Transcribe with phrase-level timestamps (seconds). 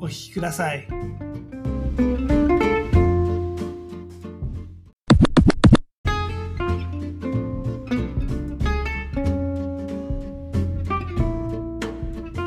[0.00, 0.86] お聞きください。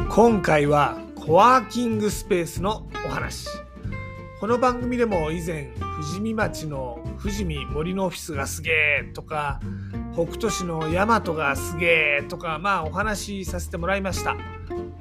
[0.09, 3.47] 今回はコワーキングスペースのお話
[4.39, 9.59] この番組でも以前富士見町の富士見森のオフィスがすげえとか
[10.13, 14.37] 北斗市の大和がすげえとかまあお話しさせてもらいました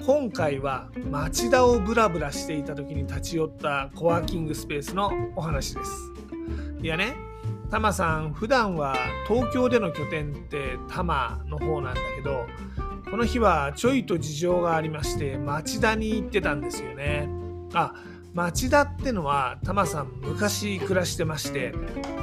[0.04, 6.12] 今回は町田をブラブラしていた時に立ち寄ったコワーキングスペースのお話です。
[6.82, 7.14] いやね
[7.70, 8.96] タマさん普段は
[9.28, 12.46] 東京での拠点って多摩の方なんだけど
[13.08, 17.28] この日はちょいと事情がありまして町田に行ってたんですよね。
[17.72, 17.94] あ
[18.34, 21.74] 町田ってのはタマさん昔暮らしてまして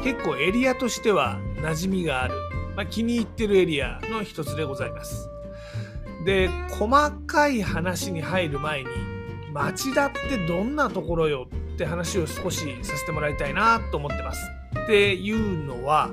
[0.03, 2.35] 結構エリアとしては馴染みがある、
[2.75, 5.29] まあ、気に入ってるエリアの一つでございます。
[6.25, 8.89] で細かい話に入る前に
[9.53, 14.41] 町田ってどんなところよって話を少しさせてもらいたいなと思ってます。
[14.83, 16.11] っていうのは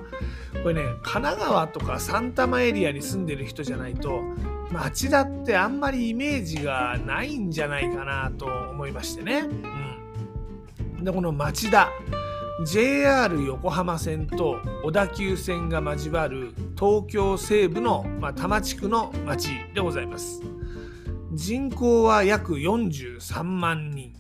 [0.63, 4.23] これね神奈川とか三多摩エリアに住んでる人じゃないと
[4.71, 9.45] 町田ってあんまりイメージがないんじゃないかなと思いましてね。
[10.99, 11.91] うん、でこの町田。
[12.65, 20.41] JR 横浜線と小田急線が交わる東京西部の、まあ、多摩地区の町でございます。
[21.35, 24.15] 人口は約43万人。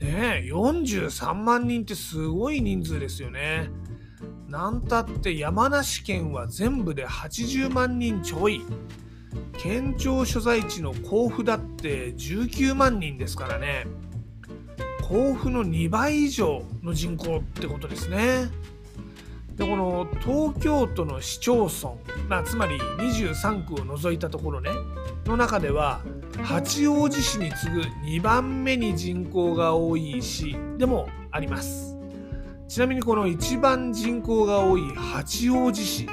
[0.00, 3.68] ねえ43万人ってすごい人数ですよね。
[4.48, 8.62] なんたって山梨県は全部で80万人ちょい。
[9.58, 13.86] 県庁所在地の甲府だって19万人ですからね
[15.08, 18.48] 甲府の2倍以上の人口ってことですね
[19.56, 21.94] でこの東京都の市町村、
[22.28, 24.70] まあ、つまり23区を除いたところね
[25.24, 26.02] の中では
[26.42, 31.96] 八王子市に次ぐ2番目に人口が多い市でもあります
[32.68, 36.06] ちなみにこの一番人口が多い八王子市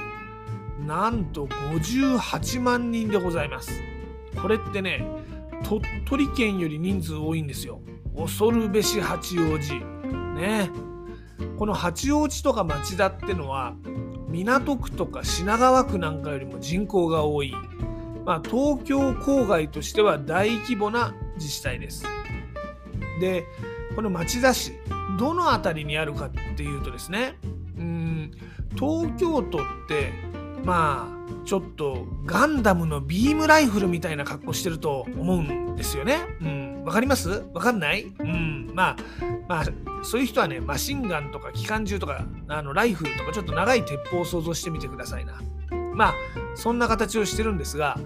[0.85, 3.72] なんと58万人でございます。
[4.39, 5.03] これってね、
[5.63, 7.81] 鳥取県より人数多いんですよ。
[8.15, 9.73] 恐るべし八王子。
[10.35, 10.69] ね。
[11.57, 13.75] この八王子とか町田ってのは、
[14.29, 17.53] 港区とか品川区なんかよりも人口が多い。
[18.25, 22.05] まあ、東京郊外としては大規模な自治体です。
[23.19, 23.45] で、
[23.95, 24.73] この町田市、
[25.17, 27.37] どの辺りにあるかっていうとですね、
[27.77, 28.31] うん
[28.75, 30.11] 東京都って
[30.63, 36.17] まあちょっとガンダムのビームライフルみたいな格好してると思うんですよね。
[36.41, 36.64] うん。
[36.85, 37.44] わかります？
[37.53, 38.03] わかんない？
[38.03, 38.72] うん。
[38.73, 38.96] まあ、
[39.50, 39.66] まあ、
[40.03, 45.41] そういう人はね、マシンガンとか機関銃とか、あの、ライフルとかちょっと長い鉄砲を想像してみてくださいな。
[45.94, 46.13] まあ、
[46.56, 47.97] そんな形をしてるんですが、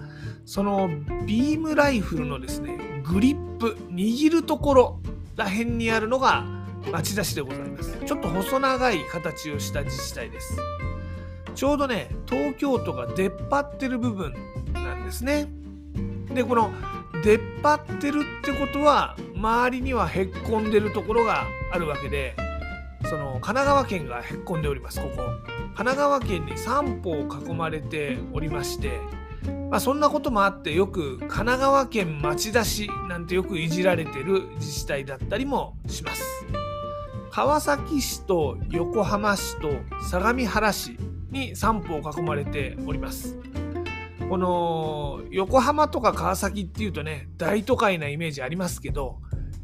[0.46, 0.88] その
[1.26, 5.00] ビームライフルのですね、グリップ、握るところ
[5.36, 6.44] ら辺にあるのが
[6.92, 7.98] 町田市でございます。
[8.06, 10.56] ちょっと細長い形をした自治体です。
[11.54, 14.34] ちょうどね東京都が出っ張ってる部分
[14.72, 15.48] なんですね。
[16.32, 16.70] でこの
[17.22, 22.34] 出っ張ってるってことは周りにはへっこんでるところがあるわけで
[23.08, 25.22] その神奈川県がへっこんでおりますここ。
[25.74, 29.00] 神奈川県に3方囲まれておりまして、
[29.70, 36.44] まあ、そんなこともあってよく神奈川県町田市なんてよくいじられてる自治体だったりもします。
[37.30, 39.70] 川崎市と横浜市と
[40.10, 40.96] 相模原市
[41.30, 43.38] に3府を囲まれております。
[44.30, 49.18] この横浜とか川崎っていうとね大都会なイメージありますけど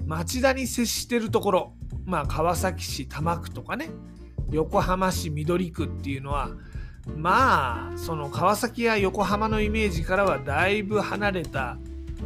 [0.07, 1.73] 町田に接してるところ
[2.05, 3.91] まあ川崎市多摩区とかね
[4.51, 6.51] 横浜市緑区っていうのは
[7.17, 11.79] まあその川崎や横浜のイメージからはだいぶ離れた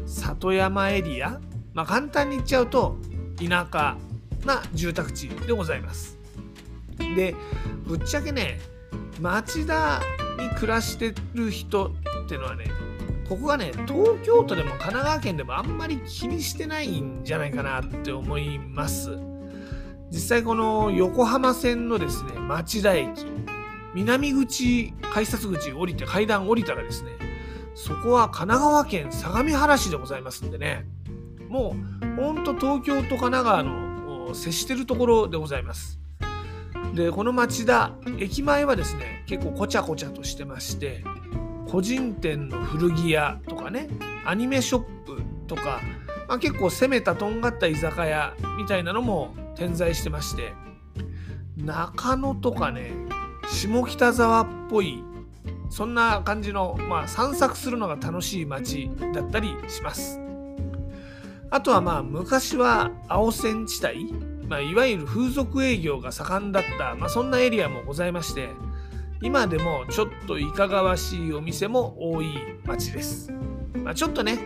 [0.07, 1.39] 里山エリア
[1.75, 2.97] まあ簡単に言っちゃうと
[3.37, 3.99] 田舎
[4.47, 6.17] な住宅地でございます。
[7.15, 7.35] で
[7.85, 8.59] ぶっちゃけね
[9.21, 10.01] 町田
[10.39, 11.93] に暮らしてる人
[12.35, 12.65] ってのはね
[13.29, 19.19] ここがね東京都でも神奈川県でもあんまり気にしてないんじゃないかなって思います
[20.11, 23.27] 実際この横浜線のですね町田駅
[23.95, 27.11] 南口改札口降りて階段降りたらですね
[27.75, 30.87] そこは神奈川県相模原市でございますんでね
[31.49, 31.75] も
[32.19, 33.91] うほんと東京と神奈川の
[34.31, 35.99] の接してるところでございます。
[36.95, 41.05] でこの町田駅前はですね結構こちゃこちゃとしてまして
[41.71, 43.89] 個人店の古着屋とかね
[44.25, 45.81] アニメショップとか、
[46.29, 50.53] まあ、結構攻めたとんがった居酒屋みたいなのも点在してまして
[51.57, 52.93] 中野とかね
[53.49, 55.05] 下北沢っぽい
[55.71, 60.21] そんな感じの、まあ、散策するのが楽しい街だったりします。
[61.53, 64.13] あとはまあ昔は青線地帯、
[64.49, 68.51] まあ、いわゆる風俗営業が盛んだった、まあ、そんなエリアもございまして
[69.23, 72.27] 今でもちょっといかがわしいお店も多い
[72.65, 73.31] 街です。
[73.85, 74.39] まあ、ちょっとね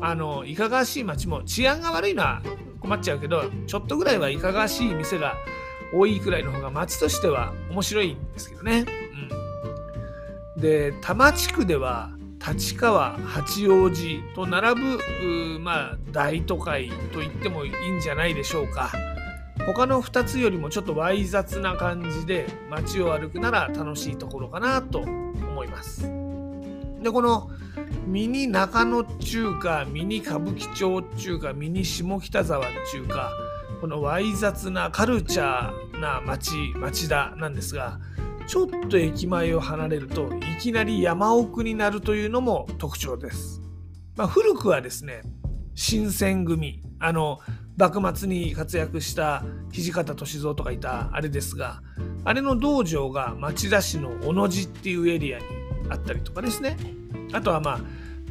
[0.00, 2.42] あのいかがわしい街も治安が悪いのは
[2.80, 5.34] 困っちゃうけどちょっとぐらいはいかがわしい店が
[5.92, 8.84] 多いくらいの方が街としては面白いんですけどね。
[10.56, 12.10] うん、で多摩地区では
[12.46, 18.90] 立川八王子と並ぶまあ大都会と言ってもいいんじゃないでしょうか。
[19.66, 26.02] 他の2つよりもちょっとわい雑な感じで街を歩くなら楽しいところかなと思います。
[27.02, 27.50] でこの
[28.06, 33.30] ミニ中野中華ミニ歌舞伎町中華ミニ下北沢中華
[33.80, 38.00] このわい雑なカルチャーな街町田なんですが
[38.46, 43.60] ちょっと駅前を離れるといきなり山奥になるというのも特徴です。
[44.16, 45.20] まあ、古くはですね
[45.80, 46.82] 新選組。
[46.98, 47.38] あの
[47.76, 51.80] 幕末に活躍した土方歳三とかいたあれですが
[52.24, 55.44] あれの道場が町田市の小野路っていうエリアに
[55.88, 56.76] あったりとかですね。
[57.32, 57.80] あとはまあ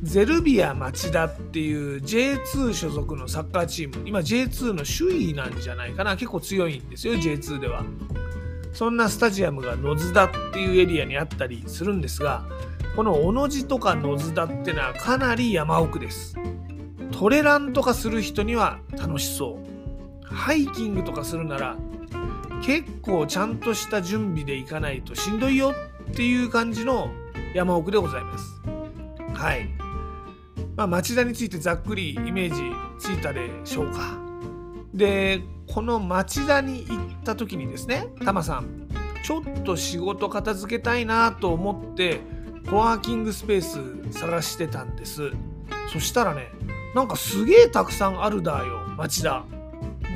[0.04, 4.06] ゼルビア町田っていう J2 所属のサッカーチーム。
[4.06, 6.18] 今 J2 の首位なんじゃないかな。
[6.18, 7.86] 結構強いんですよ J2 では。
[8.74, 12.46] そんなスタジアムが野津田っていうエリアにあったりするんですが
[12.98, 16.36] この小野路とか野津田ってのはかなり山奥です。
[17.18, 20.24] トレランとかする人には楽しそう。
[20.24, 21.76] ハイキングとかするなら
[22.64, 25.74] 結構ちゃんとした準備で行かないとしんどいよ
[26.12, 27.10] っていう感じの
[27.56, 28.62] 山奥でございます。
[29.34, 29.68] はい。
[30.76, 32.62] まあ、町田についてざっくりイメージ
[33.00, 34.20] ついたでしょうか。
[34.94, 38.88] でこの町田に行った時にですねタマさん
[39.24, 42.20] ちょっと仕事片付けたいなと思って
[42.70, 43.62] コワーキングスペー
[44.12, 45.32] ス探してたんです。
[45.92, 46.52] そしたらね
[46.96, 49.44] なんかすげえたくさんあるだよ町田。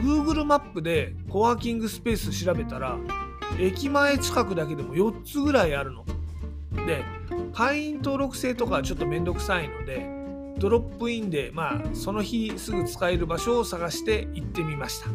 [0.03, 2.97] Google マップでコワーキングスペース調べたら
[3.59, 6.05] 駅前近くだけでも4つぐらいあるの。
[6.87, 7.03] で
[7.53, 10.07] 会員登録制とかちょっとめんどくさいので
[10.57, 15.09] ドロップインでまあその日すぐ使える場所を探して行ってみました。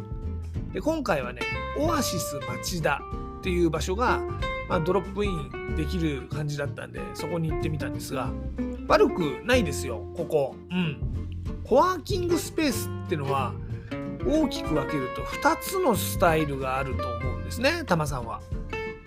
[0.73, 1.41] で今回はね
[1.79, 3.01] オアシス町田
[3.39, 4.21] っていう場所が、
[4.69, 8.31] まあ、ドロップインできる感じだったんでそこに行ってみたんですが
[8.89, 10.57] 悪くないですよここ。
[10.71, 11.26] うん。
[11.65, 13.55] コワーキングスペースってのは
[14.27, 18.41] 大きく分けると2つのスタイルがあると思うんですねタマさんは。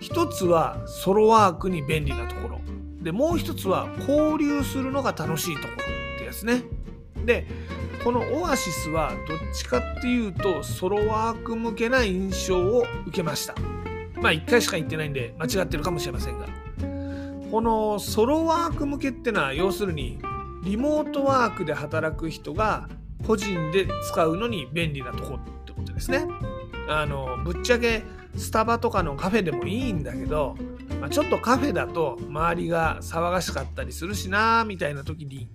[0.00, 2.60] 一つはソロワークに便利なところ
[3.02, 5.74] でもう一つは交流するのが楽しいところ
[6.16, 6.62] ってやつね。
[7.24, 7.46] で
[8.02, 13.54] このオアシスはどっちかっていうとソロワーク向けな印象を受けました。
[14.20, 16.46] まあ1回しか行ってないんで間違ってるかもしれませんが
[17.50, 20.18] このソロワーク向けってのは要するに
[20.62, 22.88] リモートワークで働く人が
[23.26, 26.26] 個人で使うのに便利なとこってことですね。
[26.88, 28.02] あのぶっちゃけ
[28.36, 30.56] スタバとかのカフェでもいいんだけど、
[31.00, 35.48] まあ、ちょっとカフェだと周りが騒がしかったりするしなみたいな時に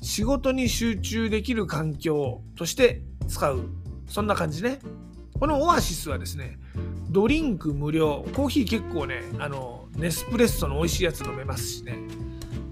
[0.00, 3.62] 仕事に集中できる環境として使う。
[4.06, 4.78] そんな感じね。
[5.38, 6.58] このオアシスはですね
[7.10, 8.24] ドリンク無料。
[8.34, 11.98] コーヒー結構ねあのネスプレッソの美味しいやつ飲めますしね。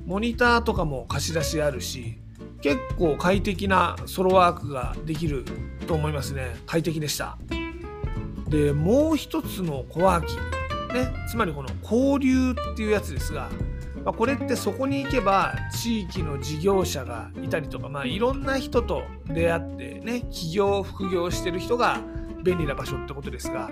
[0.07, 2.17] モニターとかも貸し出しあるし
[2.63, 5.45] 結構快適なソロワークができる
[5.87, 6.57] と思いますね。
[6.67, 7.37] 快適でした。
[8.49, 10.37] でもう一つのコワーキン
[10.89, 11.13] グね。
[11.29, 13.51] つまりこの交流っていうやつですが、
[14.05, 22.01] まあ、これってそこに行けば地域の事業者がいたりとか、まあ、いろんな人と出会ってね起業副業してる人が
[22.43, 23.71] 便利な場所ってことですが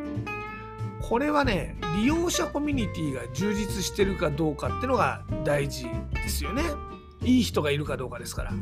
[1.09, 6.63] これはね利用者コミュニティが充実してるかどうかってのが大事ですよね
[7.23, 8.53] いい人がいるかどうかですから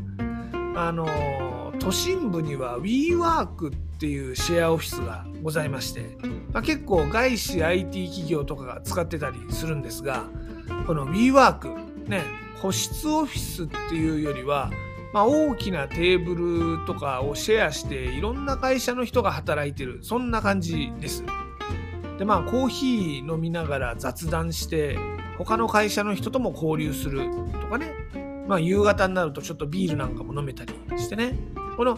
[0.75, 6.17] あの都心部には WeWork っていうシェアオフィスがございまして、
[6.53, 10.25] まあ、結構外資 IT 企業とかが使ってたりするんですが
[10.87, 12.23] この WeWork ね
[12.61, 14.71] 個室オフィスっていうよりは、
[15.13, 21.25] まあ、大きなテーブルとかをシェアしていろんな会社の人が働いてるそんな感じです。
[22.19, 24.99] でまあコーヒー飲みながら雑談して
[25.39, 27.93] 他の会社の人とも交流するとかね
[28.47, 31.39] まあ夕方になるとちょっとビールなんかも飲めたりしてね
[31.77, 31.97] この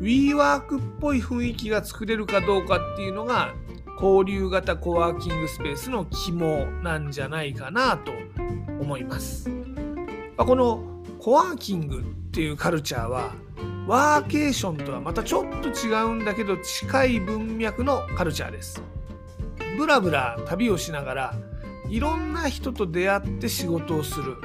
[0.00, 3.54] WeWork っぽい雰囲気が作れるかどうかっていうのが
[4.00, 8.12] 交流型コワーキングスペースの肝なんじゃないかなと
[8.80, 9.48] 思います。
[10.36, 13.32] まあこのコワーキングっていうカルチャーは
[13.86, 18.82] ワーケーションとはまたちょっと違うんだけど近い文脈のカルチャーです。
[19.76, 21.34] ブラブラ旅をしながら
[21.88, 24.36] いろんな人と出会って仕事をする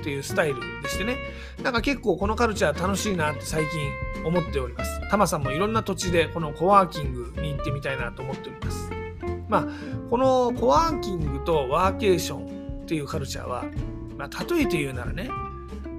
[0.00, 1.16] っていうスタイルでしてね。
[1.62, 5.00] なんか結構このカルチャー楽しいなって最近思っております。
[5.10, 8.90] タマさんもいろんな土地でこのコワーキングに行ってみたいなと思っております。
[9.48, 9.66] まあ
[10.10, 13.64] このコワーキングとワーケーションっていうカルチャーは、
[14.16, 15.30] まあ、例えて言うならね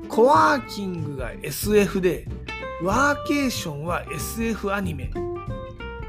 [0.07, 2.27] コワーキングが SF で
[2.81, 5.11] ワーケーションは SF アニメ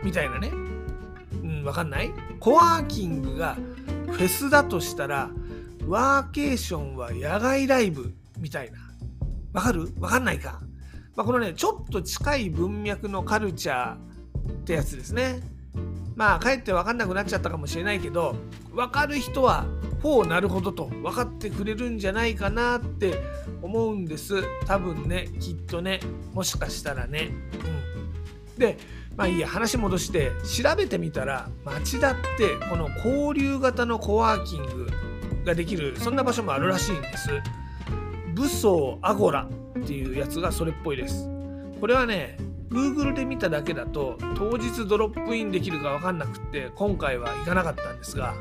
[0.02, 0.50] みたいなね。
[1.42, 2.12] うんわかんない？
[2.40, 3.56] コワーキングが
[4.06, 5.30] フェスだとしたら
[5.86, 8.78] ワーケーションは野外ライブみたいな。
[9.52, 9.92] わかる？
[10.00, 10.60] わかんないか、
[11.16, 13.96] まあ、このね、ちょっと近い文脈のカルチャーっ
[14.64, 15.40] てやつですね。
[16.16, 18.36] まあ、かえってわかんなくなっちゃったかもしれないけど、
[18.72, 19.66] わかる人は、
[20.02, 23.14] ほうなるほどと分かってくれるんじゃないかなって
[23.60, 24.42] 思うんです。
[24.66, 26.00] 多分ね、きっとね、
[26.32, 27.30] もしかしたらね。
[28.54, 28.58] うん。
[28.58, 28.78] で、
[29.16, 34.88] まあいいや、話戻して、調べてみたら、町田ってこの交流型のコワーキング
[35.44, 37.28] ができるそんな場所もあるらしいんです。
[38.34, 39.48] 武装アゴラ
[39.78, 41.28] っていうやつがそれっぽいです。
[41.80, 42.36] これはね
[42.70, 48.34] Google で見ただけだと当日ドロップインできるか分かんなくって今回は行かなかったんですが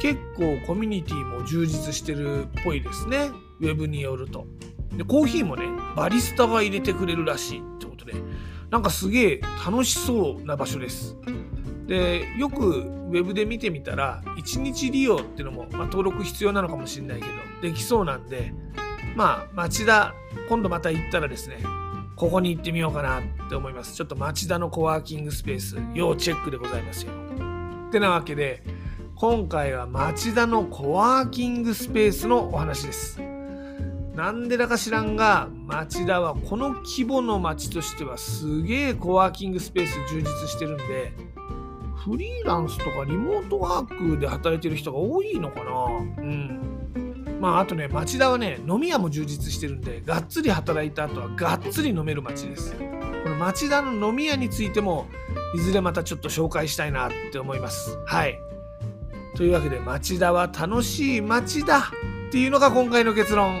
[0.00, 3.30] 結構コミュニティも充実してるっぽいですね。
[3.60, 4.46] ウェブによると。
[4.96, 5.64] でコーヒーもね
[5.96, 8.14] バリスタが入れてくれるらしいってことで
[8.70, 11.16] なんかすげえ楽しそうな場所です。
[11.86, 17.32] でよくウェブで見てみたら1日利用っていうのも、まあ、登録必要なのかもしれないけど
[17.62, 18.52] できそうなんで
[19.16, 20.14] まあ町田
[20.50, 21.56] 今度また行ったらですね
[22.14, 23.94] ここに行ってみようかなって思います。
[23.94, 27.12] ちょっと町田のコワーキングスペース要チェックでございますよ。
[27.88, 28.62] ってなわけで
[29.14, 33.27] 今回は町田のコワーキングスペースのお話です。
[34.18, 41.12] なんでだか知らんが町田はこの規模の町としてはすげえコワーキングスペース充実してるんで
[41.94, 45.70] フリーランスとかリモートワークで働いてる人が多いのかな
[46.24, 47.38] うん。
[47.40, 52.74] まああとね、町田はね、飲み屋も充実してるんで、がっつり働いた後はがっつり飲める町です。
[52.74, 52.84] こ
[53.28, 55.06] の町田の飲み屋についても、
[55.54, 57.96] いずれまたちょっと紹介したいなって思います。
[58.06, 58.36] はい。
[59.36, 61.92] というわけで、町田は楽しい町だ
[62.28, 63.60] っていうのが今回の結論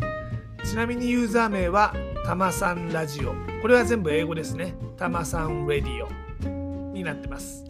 [0.62, 1.92] ちなみにユーザー名は
[2.24, 3.34] たまさんラジオ。
[3.60, 4.76] これは全部英語ですね。
[4.96, 7.64] たまさんラディオになってます。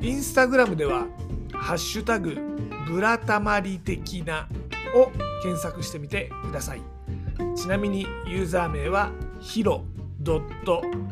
[0.00, 1.06] インスタグラムでは、
[1.52, 2.36] ハッシュタグ、
[2.86, 4.46] ブラタマリ的な
[4.94, 5.10] を
[5.42, 6.82] 検索してみてください。
[7.56, 9.84] ちなみにユーザー名はヒロ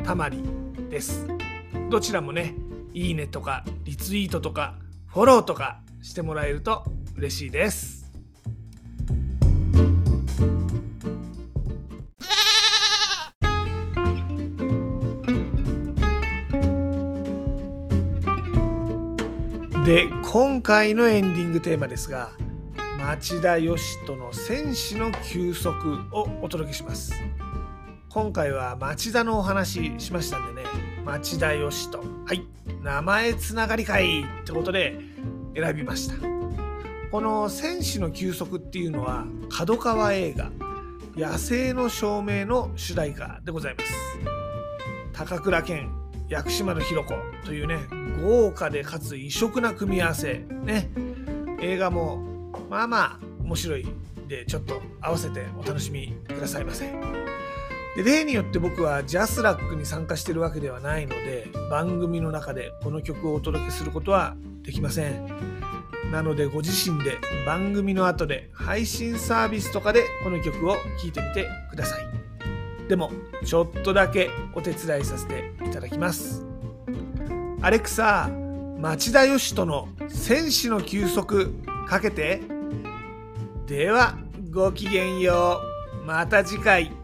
[0.04, 0.44] たまり
[0.88, 1.26] です。
[1.90, 2.54] どちらもね、
[2.96, 4.76] いいねとかリツイートとか
[5.06, 6.82] フォローとかしてもらえると
[7.14, 8.10] 嬉しいです。
[19.84, 22.30] で今回のエンディングテーマですが
[22.98, 25.68] 町田義人の戦士の休息
[26.12, 27.12] をお届けします。
[28.08, 30.68] 今回は町田のお話しましたんでね
[31.04, 31.98] 町田義人。
[31.98, 32.55] はい。
[32.86, 34.96] 名前つながり会ってことで
[35.56, 36.14] 選びました。
[37.10, 40.52] この戦士の休息っていうのは角川映画
[41.16, 43.90] 野生の照明の主題歌でございます。
[45.12, 45.90] 高倉健
[46.28, 47.14] 薬師丸ひろ子
[47.44, 47.78] というね
[48.22, 50.88] 豪華でかつ異色な組み合わせね。
[51.60, 53.88] 映画もまあまあ面白い。
[54.28, 56.94] でちょっと合わせてお楽しみくださいませ。
[57.96, 65.26] で例によって僕はジャスラックに参加してるわけではないので番組の中でこの曲をお届けすることはできません。
[66.10, 72.06] なのでご自身で番組の後で配信サービスとかでこの曲を聴いてみてください。
[72.86, 73.10] でも
[73.44, 76.44] ちょっとだけお手伝いさせていただきます。
[77.62, 78.30] アレクサ
[78.78, 81.52] 町田義人の戦士の休息
[81.88, 82.42] かけて。
[83.66, 84.16] では
[84.50, 85.60] ごきげんよ
[86.02, 86.04] う。
[86.04, 86.95] また次回。